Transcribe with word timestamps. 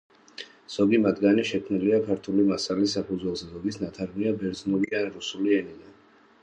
ზოგი 0.75 0.99
მათგანი 1.03 1.43
შექმნილია 1.49 1.99
ქართული 2.07 2.47
მასალის 2.47 2.97
საფუძველზე, 2.99 3.51
ზოგიც 3.53 3.79
ნათარგმნია 3.85 4.35
ბერძნული 4.43 4.93
ან 5.03 5.11
რუსული 5.19 5.57
ენიდან. 5.63 5.99